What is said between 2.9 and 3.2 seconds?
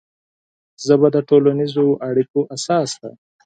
ده